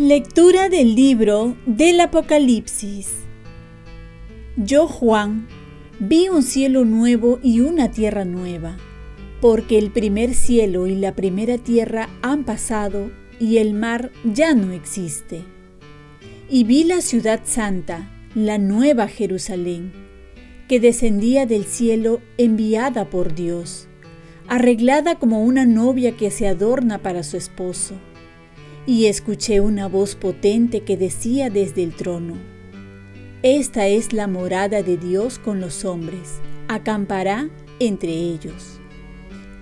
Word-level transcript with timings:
Lectura 0.00 0.70
del 0.70 0.94
libro 0.94 1.58
del 1.66 2.00
Apocalipsis. 2.00 3.16
Yo, 4.56 4.86
Juan, 4.86 5.46
vi 5.98 6.30
un 6.30 6.42
cielo 6.42 6.86
nuevo 6.86 7.38
y 7.42 7.60
una 7.60 7.90
tierra 7.90 8.24
nueva, 8.24 8.78
porque 9.42 9.76
el 9.76 9.90
primer 9.90 10.32
cielo 10.32 10.86
y 10.86 10.94
la 10.94 11.14
primera 11.14 11.58
tierra 11.58 12.08
han 12.22 12.44
pasado 12.44 13.10
y 13.40 13.56
el 13.56 13.74
mar 13.74 14.12
ya 14.22 14.54
no 14.54 14.72
existe. 14.72 15.42
Y 16.48 16.64
vi 16.64 16.84
la 16.84 17.00
ciudad 17.00 17.40
santa, 17.44 18.08
la 18.34 18.58
nueva 18.58 19.08
Jerusalén, 19.08 19.92
que 20.68 20.78
descendía 20.78 21.46
del 21.46 21.64
cielo 21.64 22.20
enviada 22.36 23.08
por 23.08 23.34
Dios, 23.34 23.88
arreglada 24.46 25.18
como 25.18 25.42
una 25.42 25.64
novia 25.64 26.16
que 26.16 26.30
se 26.30 26.46
adorna 26.46 26.98
para 26.98 27.22
su 27.22 27.36
esposo 27.36 27.94
y 28.86 29.06
escuché 29.06 29.60
una 29.60 29.88
voz 29.88 30.16
potente 30.16 30.82
que 30.82 30.96
decía 30.96 31.50
desde 31.50 31.82
el 31.82 31.94
trono, 31.94 32.34
Esta 33.42 33.86
es 33.86 34.12
la 34.12 34.26
morada 34.26 34.82
de 34.82 34.96
Dios 34.96 35.38
con 35.38 35.60
los 35.60 35.84
hombres, 35.84 36.40
acampará 36.68 37.48
entre 37.78 38.12
ellos. 38.12 38.80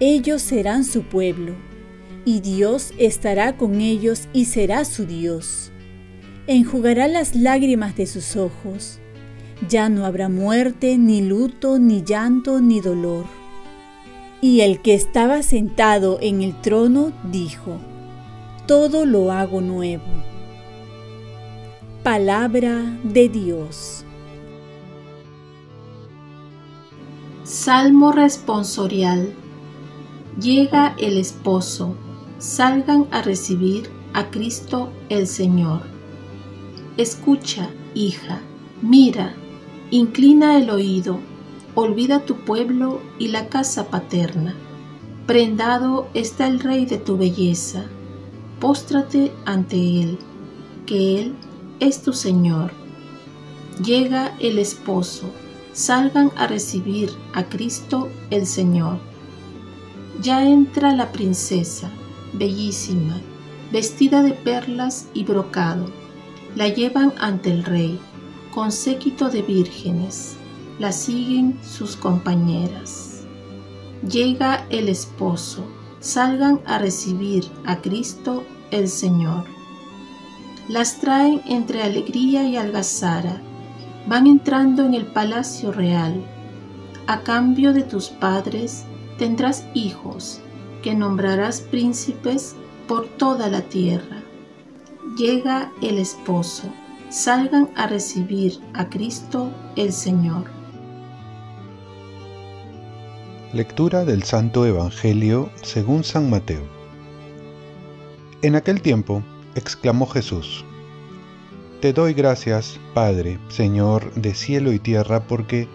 Ellos 0.00 0.42
serán 0.42 0.84
su 0.84 1.02
pueblo, 1.02 1.54
y 2.24 2.40
Dios 2.40 2.92
estará 2.98 3.56
con 3.56 3.80
ellos 3.80 4.28
y 4.32 4.46
será 4.46 4.84
su 4.84 5.06
Dios. 5.06 5.70
Enjugará 6.46 7.08
las 7.08 7.34
lágrimas 7.34 7.96
de 7.96 8.06
sus 8.06 8.36
ojos. 8.36 8.98
Ya 9.68 9.88
no 9.88 10.04
habrá 10.04 10.28
muerte, 10.28 10.98
ni 10.98 11.22
luto, 11.22 11.78
ni 11.78 12.02
llanto, 12.02 12.60
ni 12.60 12.80
dolor. 12.80 13.24
Y 14.40 14.60
el 14.60 14.82
que 14.82 14.94
estaba 14.94 15.42
sentado 15.42 16.18
en 16.20 16.42
el 16.42 16.60
trono 16.60 17.12
dijo, 17.30 17.78
todo 18.66 19.06
lo 19.06 19.32
hago 19.32 19.60
nuevo. 19.60 20.04
Palabra 22.02 22.98
de 23.02 23.28
Dios. 23.30 24.04
Salmo 27.44 28.12
responsorial. 28.12 29.32
Llega 30.38 30.94
el 30.98 31.18
esposo, 31.18 31.96
salgan 32.38 33.06
a 33.10 33.22
recibir 33.22 33.90
a 34.12 34.30
Cristo 34.30 34.92
el 35.08 35.26
Señor. 35.26 35.82
Escucha, 36.96 37.68
hija, 37.94 38.40
mira, 38.82 39.34
inclina 39.90 40.56
el 40.58 40.70
oído, 40.70 41.18
olvida 41.74 42.24
tu 42.24 42.36
pueblo 42.44 43.00
y 43.18 43.28
la 43.28 43.48
casa 43.48 43.88
paterna. 43.88 44.54
Prendado 45.26 46.08
está 46.14 46.46
el 46.46 46.60
Rey 46.60 46.86
de 46.86 46.98
tu 46.98 47.16
belleza 47.16 47.84
póstrate 48.64 49.30
ante 49.44 49.76
Él, 49.76 50.18
que 50.86 51.20
Él 51.20 51.34
es 51.80 52.02
tu 52.02 52.14
Señor. 52.14 52.72
Llega 53.84 54.34
el 54.40 54.58
esposo, 54.58 55.30
salgan 55.74 56.30
a 56.34 56.46
recibir 56.46 57.10
a 57.34 57.44
Cristo 57.44 58.08
el 58.30 58.46
Señor. 58.46 59.00
Ya 60.22 60.48
entra 60.48 60.94
la 60.94 61.12
princesa, 61.12 61.90
bellísima, 62.34 63.20
vestida 63.72 64.22
de 64.22 64.32
perlas 64.32 65.08
y 65.14 65.24
brocado. 65.24 65.86
La 66.54 66.68
llevan 66.68 67.12
ante 67.18 67.50
el 67.50 67.64
rey, 67.64 67.98
con 68.52 68.70
séquito 68.70 69.28
de 69.30 69.42
vírgenes. 69.42 70.36
La 70.78 70.92
siguen 70.92 71.58
sus 71.62 71.96
compañeras. 71.96 73.24
Llega 74.08 74.66
el 74.70 74.88
esposo, 74.88 75.64
salgan 76.00 76.60
a 76.66 76.78
recibir 76.78 77.44
a 77.64 77.80
Cristo 77.80 78.44
el 78.70 78.88
Señor. 78.88 79.44
Las 80.68 81.00
traen 81.00 81.42
entre 81.46 81.82
alegría 81.82 82.44
y 82.44 82.56
algazara, 82.56 83.40
van 84.06 84.26
entrando 84.26 84.84
en 84.84 84.94
el 84.94 85.06
palacio 85.06 85.72
real. 85.72 86.24
A 87.06 87.20
cambio 87.20 87.72
de 87.72 87.82
tus 87.82 88.08
padres 88.08 88.84
tendrás 89.18 89.66
hijos, 89.74 90.40
que 90.84 90.94
nombrarás 90.94 91.62
príncipes 91.62 92.54
por 92.86 93.08
toda 93.16 93.48
la 93.48 93.62
tierra. 93.62 94.22
Llega 95.16 95.72
el 95.80 95.96
esposo, 95.96 96.68
salgan 97.08 97.70
a 97.74 97.86
recibir 97.86 98.60
a 98.74 98.90
Cristo 98.90 99.50
el 99.76 99.94
Señor. 99.94 100.44
Lectura 103.54 104.04
del 104.04 104.24
Santo 104.24 104.66
Evangelio 104.66 105.48
según 105.62 106.04
San 106.04 106.28
Mateo. 106.28 106.66
En 108.42 108.54
aquel 108.54 108.82
tiempo 108.82 109.22
exclamó 109.54 110.06
Jesús, 110.06 110.66
Te 111.80 111.94
doy 111.94 112.12
gracias, 112.12 112.78
Padre, 112.92 113.38
Señor 113.48 114.12
de 114.16 114.34
cielo 114.34 114.70
y 114.70 114.78
tierra, 114.78 115.26
porque 115.26 115.66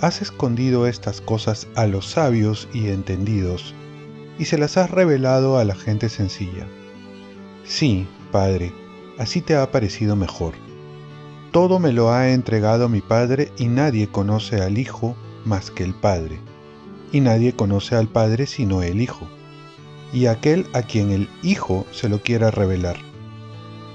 has 0.00 0.20
escondido 0.20 0.88
estas 0.88 1.20
cosas 1.20 1.68
a 1.76 1.86
los 1.86 2.06
sabios 2.06 2.68
y 2.72 2.88
entendidos, 2.88 3.72
y 4.38 4.46
se 4.46 4.58
las 4.58 4.76
has 4.76 4.90
revelado 4.90 5.58
a 5.58 5.64
la 5.64 5.74
gente 5.74 6.08
sencilla. 6.08 6.66
Sí, 7.64 8.06
Padre, 8.30 8.72
así 9.18 9.40
te 9.40 9.56
ha 9.56 9.70
parecido 9.70 10.16
mejor. 10.16 10.54
Todo 11.50 11.78
me 11.78 11.92
lo 11.92 12.12
ha 12.12 12.30
entregado 12.30 12.88
mi 12.88 13.00
Padre 13.00 13.52
y 13.58 13.68
nadie 13.68 14.08
conoce 14.08 14.60
al 14.62 14.78
Hijo 14.78 15.16
más 15.44 15.70
que 15.70 15.84
el 15.84 15.94
Padre 15.94 16.40
y 17.12 17.20
nadie 17.20 17.52
conoce 17.52 17.94
al 17.94 18.08
Padre 18.08 18.46
sino 18.46 18.82
el 18.82 19.00
Hijo, 19.00 19.28
y 20.12 20.26
aquel 20.26 20.66
a 20.72 20.82
quien 20.82 21.10
el 21.10 21.28
Hijo 21.42 21.86
se 21.92 22.08
lo 22.08 22.20
quiera 22.22 22.50
revelar. 22.50 22.96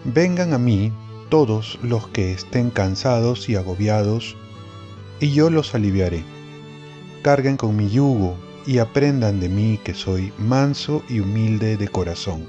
Vengan 0.06 0.54
a 0.54 0.60
mí 0.60 0.94
todos 1.30 1.80
los 1.82 2.08
que 2.08 2.32
estén 2.32 2.70
cansados 2.70 3.50
y 3.50 3.56
agobiados, 3.56 4.38
y 5.20 5.32
yo 5.32 5.50
los 5.50 5.74
aliviaré. 5.74 6.24
Carguen 7.24 7.58
con 7.58 7.76
mi 7.76 7.90
yugo 7.90 8.38
y 8.68 8.80
aprendan 8.80 9.40
de 9.40 9.50
mí 9.50 9.80
que 9.84 9.94
soy 9.96 10.32
manso 10.38 11.02
y 11.10 11.22
humilde 11.22 11.78
de 11.78 11.88
corazón, 11.88 12.46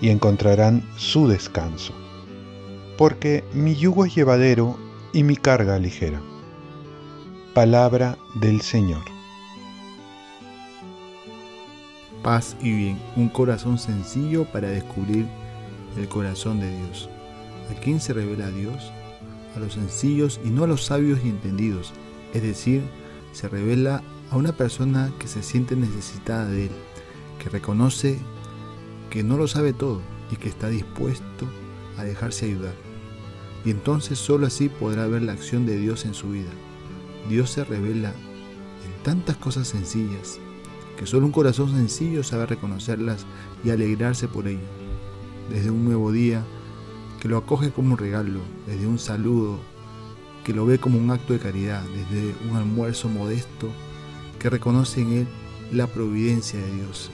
y 0.00 0.08
encontrarán 0.08 0.82
su 0.96 1.28
descanso. 1.28 1.92
Porque 2.96 3.44
mi 3.52 3.76
yugo 3.76 4.06
es 4.06 4.14
llevadero 4.14 4.76
y 5.12 5.22
mi 5.22 5.36
carga 5.36 5.78
ligera. 5.78 6.20
Palabra 7.54 8.18
del 8.40 8.60
Señor. 8.62 9.02
paz 12.28 12.56
y 12.60 12.72
bien, 12.72 12.98
un 13.16 13.28
corazón 13.28 13.78
sencillo 13.78 14.44
para 14.44 14.68
descubrir 14.68 15.26
el 15.96 16.08
corazón 16.08 16.60
de 16.60 16.68
Dios. 16.76 17.08
¿A 17.70 17.80
quién 17.80 18.00
se 18.00 18.12
revela 18.12 18.50
Dios? 18.50 18.92
A 19.56 19.58
los 19.60 19.72
sencillos 19.74 20.40
y 20.44 20.50
no 20.50 20.64
a 20.64 20.66
los 20.66 20.84
sabios 20.84 21.20
y 21.24 21.28
entendidos, 21.28 21.92
es 22.34 22.42
decir, 22.42 22.82
se 23.32 23.48
revela 23.48 24.02
a 24.30 24.36
una 24.36 24.52
persona 24.52 25.12
que 25.18 25.28
se 25.28 25.42
siente 25.42 25.76
necesitada 25.76 26.46
de 26.46 26.66
Él, 26.66 26.72
que 27.42 27.48
reconoce 27.48 28.18
que 29.10 29.22
no 29.22 29.36
lo 29.36 29.48
sabe 29.48 29.72
todo 29.72 30.02
y 30.30 30.36
que 30.36 30.48
está 30.48 30.68
dispuesto 30.68 31.46
a 31.96 32.04
dejarse 32.04 32.46
ayudar. 32.46 32.74
Y 33.64 33.70
entonces 33.70 34.18
solo 34.18 34.46
así 34.46 34.68
podrá 34.68 35.06
ver 35.06 35.22
la 35.22 35.32
acción 35.32 35.66
de 35.66 35.78
Dios 35.78 36.04
en 36.04 36.14
su 36.14 36.30
vida. 36.30 36.50
Dios 37.28 37.50
se 37.50 37.64
revela 37.64 38.10
en 38.10 39.02
tantas 39.02 39.36
cosas 39.36 39.68
sencillas, 39.68 40.38
que 40.96 41.06
solo 41.06 41.26
un 41.26 41.32
corazón 41.32 41.70
sencillo 41.70 42.22
sabe 42.22 42.46
reconocerlas 42.46 43.26
y 43.64 43.70
alegrarse 43.70 44.28
por 44.28 44.46
ello. 44.48 44.66
Desde 45.50 45.70
un 45.70 45.84
nuevo 45.84 46.12
día, 46.12 46.44
que 47.20 47.28
lo 47.28 47.38
acoge 47.38 47.70
como 47.70 47.92
un 47.92 47.98
regalo, 47.98 48.40
desde 48.66 48.86
un 48.86 48.98
saludo, 48.98 49.58
que 50.44 50.52
lo 50.52 50.66
ve 50.66 50.78
como 50.78 50.98
un 50.98 51.10
acto 51.10 51.32
de 51.32 51.38
caridad, 51.38 51.82
desde 51.82 52.34
un 52.48 52.56
almuerzo 52.56 53.08
modesto, 53.08 53.70
que 54.38 54.50
reconoce 54.50 55.02
en 55.02 55.12
él 55.12 55.26
la 55.72 55.86
providencia 55.86 56.58
de 56.60 56.74
Dios. 56.76 57.10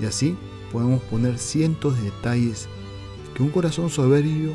Y 0.00 0.06
así 0.06 0.36
podemos 0.70 1.02
poner 1.02 1.38
cientos 1.38 1.96
de 1.96 2.04
detalles 2.04 2.68
que 3.34 3.42
un 3.42 3.50
corazón 3.50 3.90
soberbio 3.90 4.52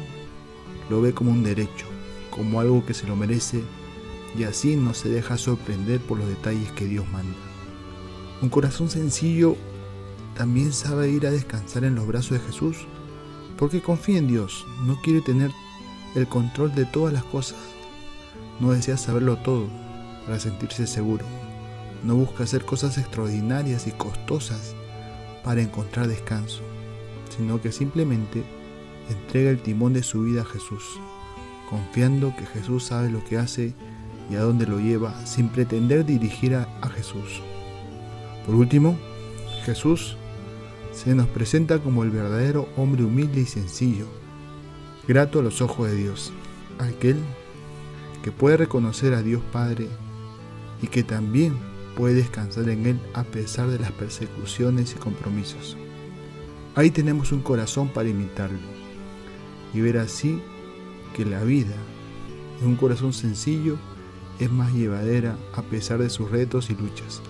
lo 0.89 1.01
ve 1.01 1.13
como 1.13 1.31
un 1.31 1.43
derecho, 1.43 1.85
como 2.31 2.59
algo 2.59 2.85
que 2.85 2.93
se 2.93 3.07
lo 3.07 3.15
merece, 3.15 3.63
y 4.37 4.43
así 4.43 4.75
no 4.75 4.93
se 4.93 5.09
deja 5.09 5.37
sorprender 5.37 5.99
por 5.99 6.17
los 6.17 6.27
detalles 6.27 6.71
que 6.73 6.85
Dios 6.85 7.05
manda. 7.11 7.37
Un 8.41 8.49
corazón 8.49 8.89
sencillo 8.89 9.55
también 10.35 10.71
sabe 10.71 11.09
ir 11.09 11.25
a 11.25 11.31
descansar 11.31 11.83
en 11.83 11.95
los 11.95 12.05
brazos 12.05 12.31
de 12.31 12.39
Jesús, 12.39 12.77
porque 13.57 13.81
confía 13.81 14.19
en 14.19 14.27
Dios, 14.27 14.65
no 14.85 15.01
quiere 15.01 15.21
tener 15.21 15.51
el 16.15 16.27
control 16.27 16.73
de 16.75 16.85
todas 16.85 17.13
las 17.13 17.23
cosas, 17.23 17.57
no 18.59 18.71
desea 18.71 18.97
saberlo 18.97 19.37
todo 19.37 19.67
para 20.25 20.39
sentirse 20.39 20.85
seguro, 20.85 21.25
no 22.03 22.15
busca 22.15 22.43
hacer 22.43 22.65
cosas 22.65 22.97
extraordinarias 22.97 23.87
y 23.87 23.91
costosas 23.91 24.75
para 25.43 25.61
encontrar 25.61 26.07
descanso, 26.07 26.61
sino 27.35 27.61
que 27.61 27.71
simplemente 27.71 28.43
entrega 29.09 29.49
el 29.49 29.61
timón 29.61 29.93
de 29.93 30.03
su 30.03 30.23
vida 30.23 30.41
a 30.41 30.45
Jesús, 30.45 30.83
confiando 31.69 32.35
que 32.35 32.45
Jesús 32.45 32.85
sabe 32.85 33.09
lo 33.09 33.23
que 33.23 33.37
hace 33.37 33.73
y 34.29 34.35
a 34.35 34.41
dónde 34.41 34.67
lo 34.67 34.79
lleva 34.79 35.25
sin 35.25 35.49
pretender 35.49 36.05
dirigir 36.05 36.55
a, 36.55 36.67
Jesús. 36.89 37.41
Por 38.45 38.55
último, 38.55 38.97
Jesús 39.63 40.17
se 40.91 41.15
nos 41.15 41.27
presenta 41.27 41.79
como 41.79 42.03
el 42.03 42.09
verdadero 42.09 42.67
hombre 42.75 43.03
humilde 43.03 43.41
y 43.41 43.45
sencillo, 43.45 44.07
grato 45.07 45.39
a 45.39 45.43
los 45.43 45.61
ojos 45.61 45.89
de 45.89 45.95
Dios, 45.95 46.33
aquel 46.79 47.17
que 48.23 48.31
puede 48.31 48.57
reconocer 48.57 49.13
a 49.13 49.21
Dios 49.21 49.41
Padre 49.51 49.87
y 50.81 50.87
que 50.87 51.03
también 51.03 51.55
puede 51.97 52.13
descansar 52.13 52.69
en 52.69 52.85
Él 52.85 52.99
a 53.15 53.23
pesar 53.23 53.69
de 53.69 53.79
las 53.79 53.91
persecuciones 53.91 54.93
y 54.93 54.99
compromisos. 54.99 55.75
Ahí 56.75 56.91
tenemos 56.91 57.31
un 57.31 57.41
corazón 57.41 57.89
para 57.89 58.07
imitarlo 58.07 58.59
y 59.73 59.81
ver 59.81 59.97
así 59.97 60.39
que 61.15 61.25
la 61.25 61.43
vida 61.43 61.75
de 62.61 62.67
un 62.67 62.75
corazón 62.75 63.13
sencillo 63.13 63.77
es 64.39 64.51
más 64.51 64.71
llevadera 64.73 65.37
a 65.55 65.63
pesar 65.63 65.97
de 65.97 66.11
sus 66.11 66.29
retos 66.29 66.69
y 66.69 66.75
luchas, 66.75 67.23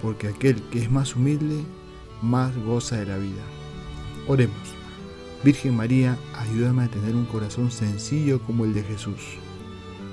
porque 0.00 0.28
aquel 0.28 0.62
que 0.70 0.78
es 0.78 0.90
más 0.90 1.16
humilde 1.16 1.64
más 2.22 2.56
goza 2.56 2.96
de 2.96 3.06
la 3.06 3.16
vida. 3.16 3.42
Oremos. 4.28 4.74
Virgen 5.42 5.74
María, 5.74 6.18
ayúdame 6.34 6.84
a 6.84 6.88
tener 6.88 7.16
un 7.16 7.24
corazón 7.24 7.70
sencillo 7.70 8.40
como 8.42 8.64
el 8.64 8.74
de 8.74 8.82
Jesús. 8.82 9.38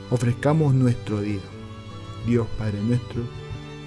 Ofrezcamos 0.10 0.74
nuestro 0.74 1.22
día. 1.22 1.42
Dios 2.26 2.48
Padre 2.58 2.82
nuestro, 2.82 3.24